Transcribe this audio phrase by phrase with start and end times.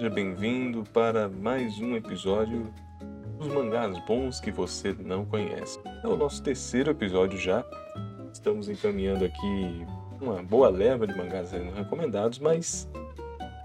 [0.00, 2.72] Seja bem-vindo para mais um episódio
[3.38, 5.78] dos mangás bons que você não conhece.
[6.02, 7.62] É o nosso terceiro episódio já.
[8.32, 9.86] Estamos encaminhando aqui
[10.18, 12.88] uma boa leva de mangás recomendados, mas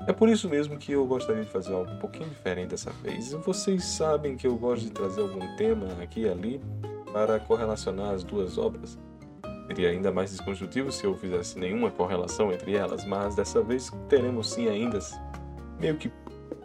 [0.05, 3.31] é por isso mesmo que eu gostaria de fazer algo um pouquinho diferente dessa vez.
[3.31, 6.61] Vocês sabem que eu gosto de trazer algum tema aqui e ali
[7.13, 8.99] para correlacionar as duas obras.
[9.67, 14.52] Seria ainda mais desconstrutivo se eu fizesse nenhuma correlação entre elas, mas dessa vez teremos
[14.52, 15.00] sim ainda,
[15.79, 16.11] meio que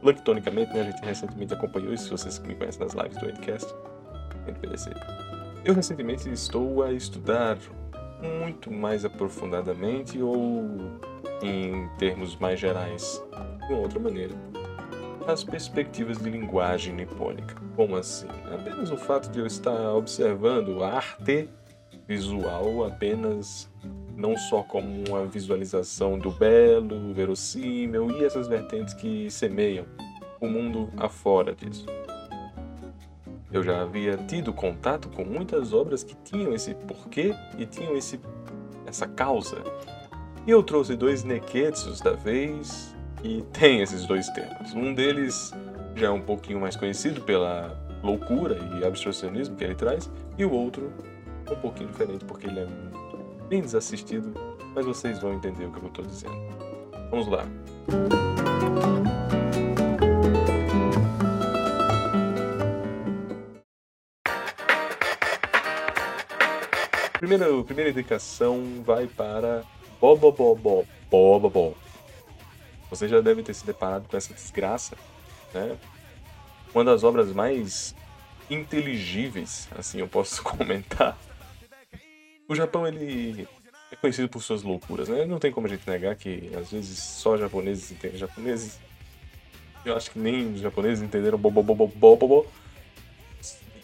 [0.01, 0.81] planctonicamente, né?
[0.81, 3.75] A gente recentemente acompanhou isso, vocês me conhecem nas lives do Endcast,
[4.47, 4.91] NPDC.
[5.65, 7.59] Eu recentemente estou a estudar
[8.23, 10.65] muito mais aprofundadamente ou
[11.43, 13.23] em termos mais gerais,
[13.67, 14.35] de uma outra maneira,
[15.27, 17.55] as perspectivas de linguagem nipônica.
[17.77, 18.27] Como assim?
[18.53, 21.49] Apenas o fato de eu estar observando a arte
[22.07, 23.71] visual apenas
[24.21, 29.87] não só como uma visualização do belo, verossímil e essas vertentes que semeiam
[30.39, 31.87] o mundo afora disso.
[33.51, 38.21] Eu já havia tido contato com muitas obras que tinham esse porquê e tinham esse,
[38.87, 39.57] essa causa.
[40.47, 44.73] E eu trouxe dois neketsus da vez e tem esses dois temas.
[44.75, 45.53] Um deles
[45.97, 50.53] já é um pouquinho mais conhecido pela loucura e abstracionismo que ele traz, e o
[50.53, 50.93] outro
[51.51, 52.67] um pouquinho diferente porque ele é
[53.51, 54.33] bem desassistido,
[54.73, 56.37] mas vocês vão entender o que eu estou dizendo.
[57.11, 57.45] Vamos lá.
[67.19, 69.65] Primeira, primeira indicação vai para
[70.01, 70.85] Bobobobó.
[71.11, 71.75] Bobobó.
[72.89, 74.97] Você já deve ter se deparado com essa desgraça,
[75.53, 75.77] né?
[76.73, 77.97] Uma das obras mais
[78.49, 81.19] inteligíveis, assim eu posso comentar,
[82.51, 83.47] o Japão, ele
[83.93, 85.25] é conhecido por suas loucuras, né?
[85.25, 88.81] Não tem como a gente negar que às vezes só japoneses entendem japoneses.
[89.85, 92.47] Eu acho que nem os japoneses entenderam bobobobobobobo.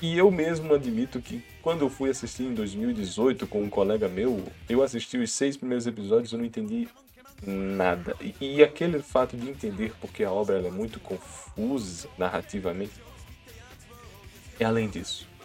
[0.03, 4.44] E eu mesmo admito que quando eu fui assistir em 2018 com um colega meu,
[4.69, 6.88] eu assisti os seis primeiros episódios e não entendi
[7.47, 8.16] nada.
[8.21, 12.93] E, e, aquele fato de entender porque a obra é muito confusa narrativamente
[14.59, 15.35] é além disso.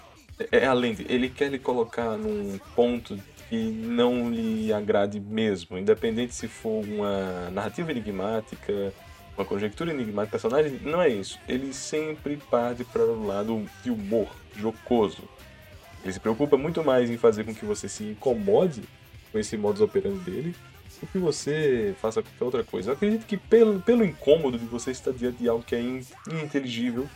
[0.51, 3.17] É, é além de, ele quer lhe colocar num ponto
[3.49, 8.93] que não lhe agrade mesmo, independente se for uma narrativa enigmática,
[9.37, 11.37] uma conjectura enigmática, personagem, não é isso.
[11.47, 15.23] Ele sempre parte para o lado de humor, jocoso.
[16.03, 18.83] Ele se preocupa muito mais em fazer com que você se incomode
[19.31, 20.55] com esse modus operandi dele
[21.01, 22.91] do que você faça qualquer outra coisa.
[22.91, 27.09] Eu acredito que pelo, pelo incômodo de você estar diante de algo que é ininteligível,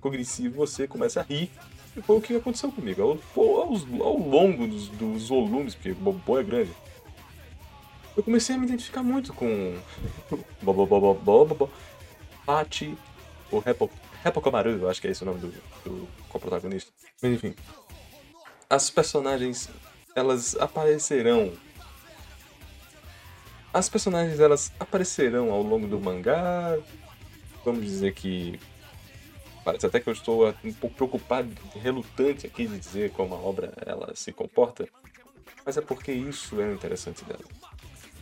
[0.00, 1.50] cognitivo, você começa a rir
[1.98, 3.02] e foi o que aconteceu comigo.
[3.02, 6.70] Ao, ao, ao longo dos, dos, volumes, porque Bobo é grande,
[8.16, 9.76] eu comecei a me identificar muito com
[10.62, 11.70] Bobo Bobo Bobo
[12.44, 12.96] Pati,
[13.50, 13.90] o Repo,
[14.24, 14.42] Repo
[14.80, 15.48] eu acho que é esse o nome do,
[15.84, 16.90] do co-protagonista.
[17.22, 17.54] Mas enfim,
[18.68, 19.68] as personagens
[20.14, 21.52] elas aparecerão.
[23.72, 26.78] As personagens elas aparecerão ao longo do mangá.
[27.64, 28.58] Vamos dizer que
[29.68, 33.74] Parece até que eu estou um pouco preocupado, relutante aqui de dizer como a obra
[33.84, 34.88] ela se comporta,
[35.62, 37.44] mas é porque isso é o interessante dela.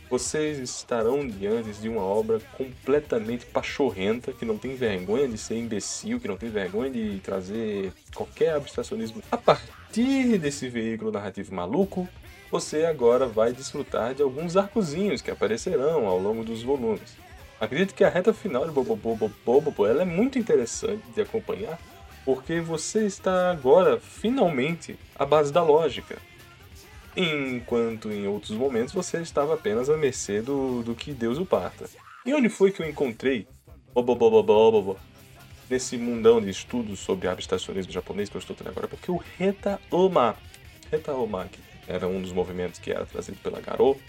[0.09, 6.19] Vocês estarão diante de uma obra completamente pachorrenta, que não tem vergonha de ser imbecil,
[6.19, 9.23] que não tem vergonha de trazer qualquer abstracionismo.
[9.31, 12.09] A partir desse veículo narrativo maluco,
[12.51, 17.15] você agora vai desfrutar de alguns arcozinhos que aparecerão ao longo dos volumes.
[17.59, 21.79] Acredito que a reta final de Bobobobobobo ela é muito interessante de acompanhar,
[22.23, 26.17] porque você está agora finalmente à base da lógica.
[27.15, 31.89] Enquanto em outros momentos você estava apenas à mercê do, do que Deus o parta.
[32.23, 33.47] E onde foi que eu encontrei
[33.91, 34.99] Bobobobobobo
[35.67, 38.87] nesse mundão de estudos sobre abstracionismo japonês que eu estou tendo agora?
[38.87, 40.35] Porque o Reta Oma,
[40.91, 43.99] Reta Oma, que era um dos movimentos que era trazido pela Garou,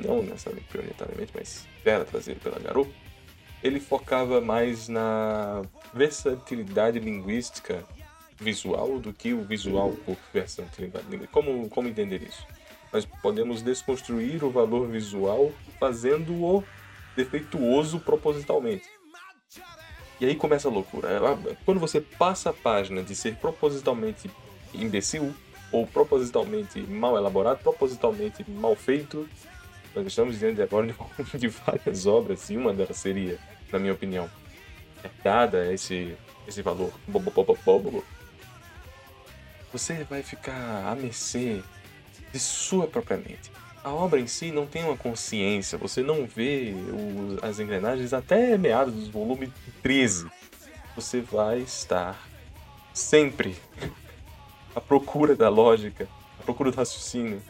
[0.00, 2.88] não necessariamente prioritariamente, mas era trazido pela Garou,
[3.62, 5.62] ele focava mais na
[5.92, 7.84] versatilidade linguística
[8.38, 11.32] visual do que o visual por versatilidade linguística.
[11.32, 12.46] Como, como entender isso?
[12.92, 16.62] Nós podemos desconstruir o valor visual fazendo-o
[17.16, 18.88] defeituoso propositalmente.
[20.20, 21.08] E aí começa a loucura.
[21.64, 24.30] Quando você passa a página de ser propositalmente
[24.72, 25.34] imbecil,
[25.72, 29.28] ou propositalmente mal elaborado, propositalmente mal feito,
[29.96, 30.94] nós estamos diante agora de,
[31.38, 33.38] de várias obras, e uma delas seria,
[33.72, 34.30] na minha opinião,
[35.24, 36.14] dada esse,
[36.46, 36.92] esse valor.
[39.72, 41.62] Você vai ficar à mercê
[42.30, 43.50] de sua própria mente.
[43.82, 48.58] a obra em si não tem uma consciência, você não vê o, as engrenagens até
[48.58, 49.50] meados do volume
[49.82, 50.28] 13.
[50.94, 52.18] Você vai estar
[52.92, 53.56] sempre
[54.74, 56.06] à procura da lógica,
[56.38, 57.40] à procura do raciocínio.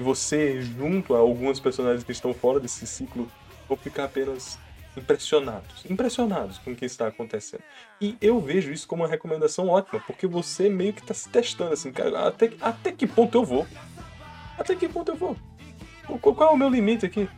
[0.00, 3.30] E você, junto a alguns personagens que estão fora desse ciclo,
[3.68, 4.58] vão ficar apenas
[4.96, 5.84] impressionados.
[5.90, 7.62] Impressionados com o que está acontecendo.
[8.00, 11.74] E eu vejo isso como uma recomendação ótima, porque você meio que está se testando
[11.74, 13.66] assim, cara, até, até que ponto eu vou?
[14.58, 15.36] Até que ponto eu vou?
[16.18, 17.28] Qual é o meu limite aqui?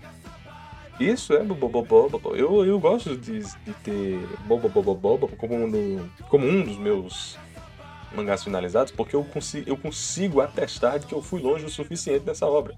[1.00, 2.36] Isso é bobobobobo.
[2.36, 7.36] Eu, eu gosto de, de ter bobobobobo como, como um dos meus
[8.14, 12.24] mangás finalizados, porque eu consigo, eu consigo atestar de que eu fui longe o suficiente
[12.26, 12.74] nessa obra.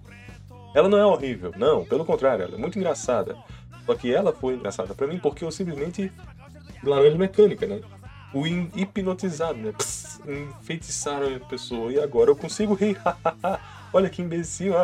[0.74, 3.36] Ela não é horrível, não, pelo contrário, ela é muito engraçada.
[3.86, 6.10] Só que ela foi engraçada para mim porque eu simplesmente.
[6.82, 7.80] Laranja mecânica, né?
[8.32, 9.72] O hipnotizado, né?
[9.72, 10.20] Pss,
[10.60, 13.00] enfeitiçaram a pessoa e agora eu consigo rir.
[13.92, 14.74] Olha que imbecil.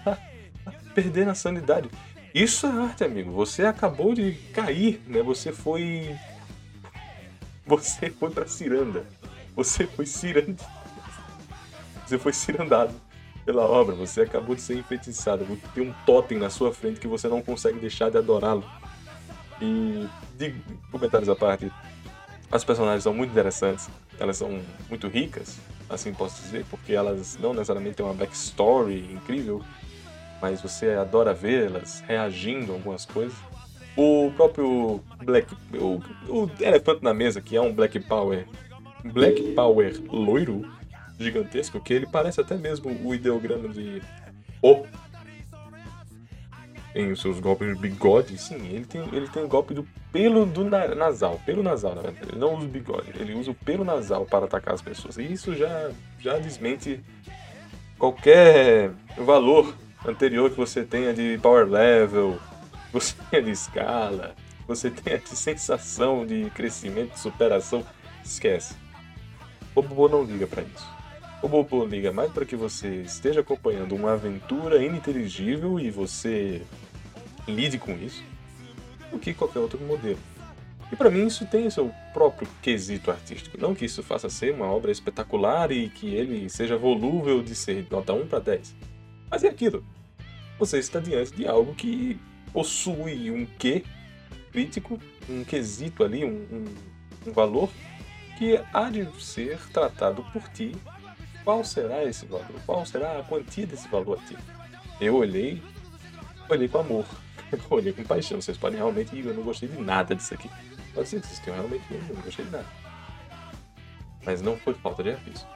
[0.94, 1.90] Perder a sanidade.
[2.34, 3.30] Isso é arte, amigo.
[3.32, 5.22] Você acabou de cair, né?
[5.22, 6.16] Você foi.
[7.66, 9.04] Você foi pra ciranda.
[9.54, 10.06] Você foi.
[10.06, 10.56] Você
[12.18, 12.94] foi cirandado
[13.44, 13.94] pela obra.
[13.94, 15.46] Você acabou de ser enfeitiçado.
[15.74, 18.64] Tem um totem na sua frente que você não consegue deixar de adorá-lo.
[19.60, 20.54] E, de
[20.90, 21.70] comentários à parte,
[22.50, 23.88] as personagens são muito interessantes.
[24.18, 25.58] Elas são muito ricas,
[25.88, 29.62] assim posso dizer, porque elas não necessariamente têm uma backstory incrível,
[30.40, 33.36] mas você adora vê-las reagindo a algumas coisas.
[33.96, 35.54] O próprio Black.
[35.74, 38.46] O, o elefante na mesa, que é um Black Power.
[39.04, 40.62] Black Power loiro,
[41.18, 44.02] gigantesco, que ele parece até mesmo o ideograma de
[44.60, 44.84] O.
[46.94, 50.62] Em os seus golpes de bigode, sim, ele tem, ele tem golpe do pelo do
[50.64, 52.28] na, nasal, pelo nasal, na verdade.
[52.30, 55.16] Ele não usa o bigode, ele usa o pelo nasal para atacar as pessoas.
[55.16, 55.90] E isso já,
[56.20, 57.00] já desmente
[57.98, 59.74] qualquer valor
[60.06, 62.38] anterior que você tenha de power level,
[62.92, 64.34] você tenha de escala,
[64.68, 67.82] você tenha de sensação de crescimento, de superação.
[68.22, 68.81] Esquece.
[69.74, 70.86] O Bobo não liga para isso.
[71.42, 76.62] O Bobo liga mais para que você esteja acompanhando uma aventura ininteligível e você
[77.48, 78.22] lide com isso,
[79.10, 80.18] do que qualquer outro modelo.
[80.92, 83.56] E para mim isso tem seu próprio quesito artístico.
[83.58, 87.86] Não que isso faça ser uma obra espetacular e que ele seja volúvel de ser
[87.90, 88.76] nota 1 para 10.
[89.30, 89.82] Mas é aquilo.
[90.58, 92.20] Você está diante de algo que
[92.52, 93.82] possui um quê
[94.52, 96.64] crítico, um quesito ali, um, um,
[97.26, 97.70] um valor
[98.38, 100.74] que há de ser tratado por ti.
[101.44, 102.46] Qual será esse valor?
[102.64, 104.36] Qual será a quantia desse valor a ti?
[105.00, 105.62] Eu olhei,
[106.48, 107.04] olhei com amor,
[107.70, 108.40] olhei com paixão.
[108.40, 110.48] Vocês podem realmente, eu não gostei de nada disso aqui.
[110.94, 112.66] Pode ser que vocês tenham realmente, eu não gostei de nada.
[114.24, 115.46] Mas não foi falta de aviso.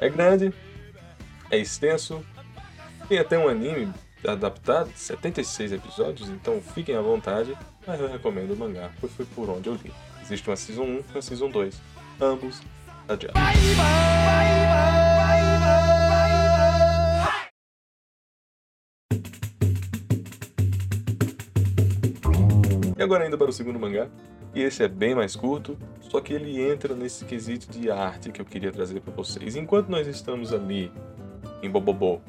[0.00, 0.52] É grande,
[1.50, 2.24] é extenso,
[3.08, 3.92] tem até um anime
[4.26, 7.56] adaptado, 76 episódios, então fiquem à vontade,
[7.86, 9.92] mas eu recomendo o mangá, pois foi por onde eu li.
[10.22, 11.82] Existe uma Season 1 e uma Season 2,
[12.20, 12.60] ambos
[13.08, 13.40] adiados.
[22.96, 24.08] E agora indo para o segundo mangá,
[24.54, 28.40] e esse é bem mais curto, só que ele entra nesse quesito de arte que
[28.40, 29.56] eu queria trazer para vocês.
[29.56, 30.92] Enquanto nós estamos ali
[31.62, 32.20] em Bobobô,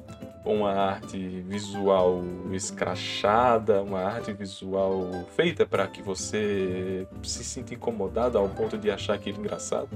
[0.45, 8.49] uma arte visual escrachada, uma arte visual feita para que você se sinta incomodado ao
[8.49, 9.89] ponto de achar aquilo engraçado,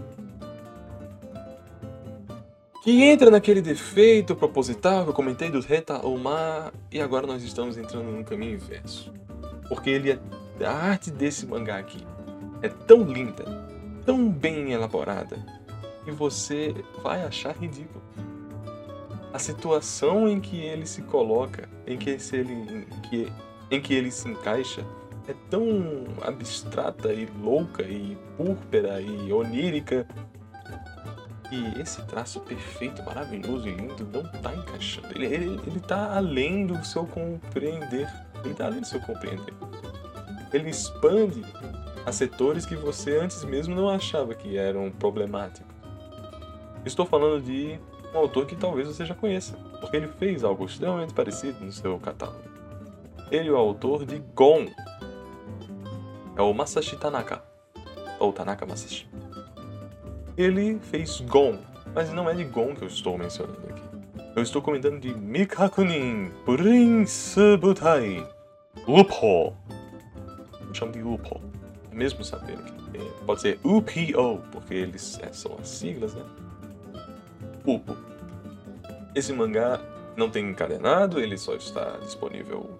[2.83, 7.77] que entra naquele defeito proposital que eu comentei do Reta Omar, e agora nós estamos
[7.77, 9.11] entrando num caminho inverso.
[9.67, 12.05] Porque ele é a arte desse mangá aqui
[12.61, 13.45] é tão linda,
[14.05, 15.37] tão bem elaborada,
[16.03, 16.73] que você
[17.03, 18.01] vai achar ridículo.
[19.37, 23.33] A situação em que ele se coloca, em que, ele, em que,
[23.69, 24.83] em que ele se encaixa,
[25.27, 30.07] é tão abstrata e louca e púrpura e onírica
[31.51, 35.07] e esse traço perfeito, maravilhoso e lindo não está encaixando.
[35.13, 38.09] Ele, ele, ele tá além do seu compreender.
[38.43, 39.53] Ele está além do seu compreender
[40.53, 41.43] ele expande
[42.05, 45.75] a setores que você antes mesmo não achava que eram problemáticos.
[46.85, 47.79] Estou falando de
[48.13, 51.97] um autor que talvez você já conheça, porque ele fez algo extremamente parecido no seu
[51.99, 52.39] catálogo.
[53.29, 54.67] Ele é o autor de Gon.
[56.35, 57.43] É o Masashi Tanaka.
[58.19, 59.07] Ou Tanaka Masashi.
[60.37, 61.57] Ele fez Gon,
[61.93, 63.81] mas não é de Gon que eu estou mencionando aqui.
[64.35, 68.25] Eu estou comentando de Mikakunin Prince Butai
[68.87, 69.55] Lupo
[70.77, 71.41] chamo de UPO.
[71.91, 76.23] Mesmo sabendo que é, pode ser UPO, porque eles é, são as siglas, né?
[79.13, 79.79] Esse mangá
[80.15, 82.79] Não tem encadenado, ele só está disponível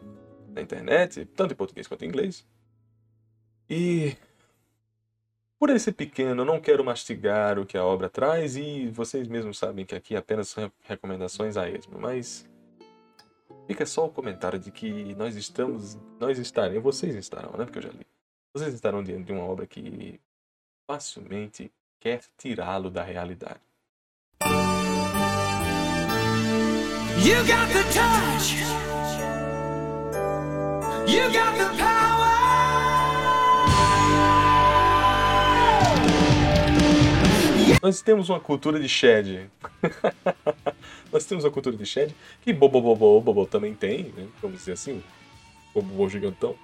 [0.49, 2.47] na internet, tanto em português quanto em inglês.
[3.69, 4.15] E
[5.59, 9.27] por ele ser pequeno, eu não quero mastigar o que a obra traz e vocês
[9.27, 12.47] mesmos sabem que aqui apenas são recomendações a esmo, mas
[13.67, 17.83] fica só o comentário de que nós estamos, nós estaremos, vocês estarão, né, porque eu
[17.83, 18.05] já li.
[18.53, 20.19] Vocês estarão diante de uma obra que
[20.87, 23.66] facilmente quer tirá-lo da realidade.
[27.27, 28.55] You got the touch.
[31.05, 32.37] You got the power.
[37.83, 39.49] Nós temos uma cultura de shed.
[41.11, 44.25] Nós temos uma cultura de shed que Bobo Bobo Bobo também tem, né?
[44.41, 45.03] Vamos dizer assim.
[45.73, 46.55] Bobo Bobo gigantão.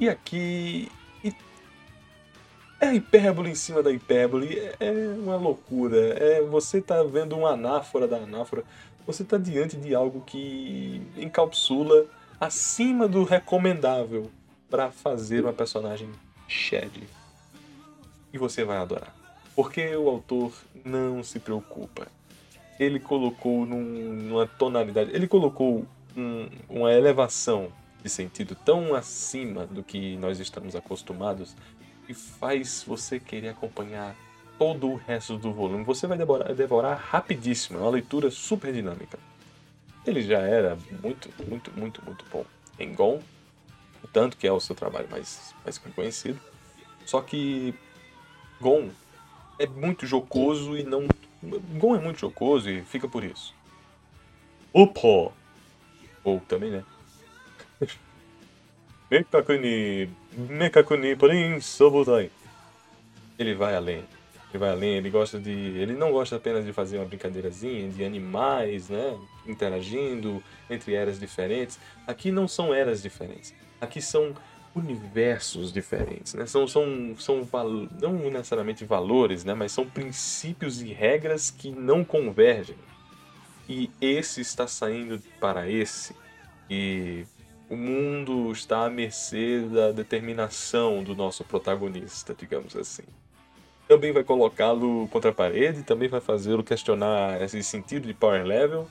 [0.00, 0.90] E aqui.
[2.80, 4.58] É hipérbole em cima da hipérbole.
[4.80, 5.96] É uma loucura.
[6.18, 8.64] É, você tá vendo uma anáfora da anáfora.
[9.06, 12.06] Você tá diante de algo que encapsula
[12.40, 14.30] acima do recomendável
[14.70, 16.10] para fazer uma personagem
[16.48, 17.02] shed.
[18.32, 19.14] E você vai adorar.
[19.54, 20.52] Porque o autor
[20.84, 22.06] não se preocupa.
[22.78, 27.70] Ele colocou num, numa tonalidade, ele colocou um, uma elevação
[28.02, 31.54] de sentido tão acima do que nós estamos acostumados
[32.06, 34.16] que faz você querer acompanhar
[34.58, 35.84] todo o resto do volume.
[35.84, 39.18] Você vai devorar, devorar rapidíssimo, é uma leitura super dinâmica.
[40.06, 42.44] Ele já era muito, muito, muito, muito bom
[42.78, 43.20] em Gon,
[44.12, 46.40] tanto que é o seu trabalho mais, mais conhecido.
[47.06, 47.74] Só que
[48.60, 48.90] Gon
[49.58, 51.06] é muito jocoso e não.
[51.42, 53.54] Gon é muito jocoso e fica por isso.
[54.72, 55.32] Opa!
[56.24, 56.84] Ou também, né?
[59.10, 60.08] Mekakuni.
[60.32, 62.30] Mekakuni, porém, Sobutai.
[63.38, 64.04] Ele vai além.
[64.52, 65.50] Ele vai além, ele gosta de.
[65.50, 69.18] Ele não gosta apenas de fazer uma brincadeirazinha de animais, né?
[69.46, 71.78] Interagindo entre eras diferentes.
[72.06, 73.54] Aqui não são eras diferentes.
[73.80, 74.34] Aqui são
[74.74, 76.44] universos diferentes, né?
[76.44, 77.48] São, são, são
[78.00, 79.54] não necessariamente valores, né?
[79.54, 82.76] Mas são princípios e regras que não convergem.
[83.66, 86.14] E esse está saindo para esse.
[86.68, 87.24] E
[87.70, 93.04] o mundo está à mercê da determinação do nosso protagonista, digamos assim.
[93.88, 98.88] Também vai colocá-lo contra a parede, também vai fazê-lo questionar esse sentido de power level.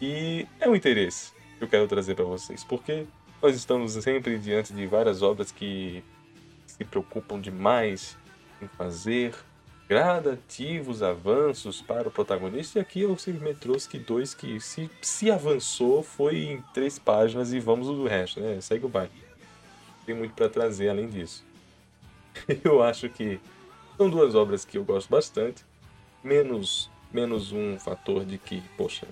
[0.00, 3.06] E é um interesse que eu quero trazer para vocês, porque
[3.40, 6.02] nós estamos sempre diante de várias obras que
[6.66, 8.16] se preocupam demais
[8.60, 9.34] em fazer
[9.88, 12.78] gradativos avanços para o protagonista.
[12.78, 17.52] E aqui eu simplesmente trouxe que dois que se, se avançou foi em três páginas
[17.52, 18.60] e vamos do resto, né?
[18.60, 19.12] Segue o baile.
[20.04, 21.44] Tem muito para trazer além disso.
[22.62, 23.40] Eu acho que
[23.96, 25.64] são duas obras que eu gosto bastante,
[26.22, 29.06] menos menos um fator de que, poxa,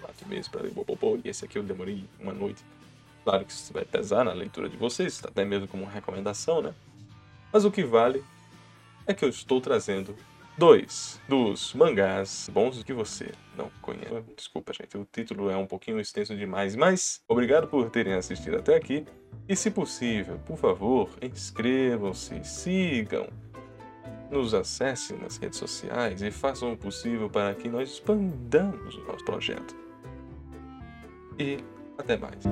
[0.00, 2.64] quatro meses para ler Bobobô, e esse aqui eu demorei uma noite.
[3.24, 6.74] Claro que isso vai pesar na leitura de vocês, até mesmo como recomendação, né?
[7.52, 8.24] Mas o que vale
[9.06, 10.16] é que eu estou trazendo
[10.58, 14.24] dois dos mangás bons que você não conhece.
[14.36, 18.74] Desculpa, gente, o título é um pouquinho extenso demais, mas obrigado por terem assistido até
[18.74, 19.06] aqui.
[19.48, 23.28] E se possível, por favor, inscrevam-se, sigam,
[24.30, 29.24] nos acessem nas redes sociais e façam o possível para que nós expandamos o nosso
[29.24, 29.74] projeto
[31.38, 31.58] e
[31.96, 32.42] até mais.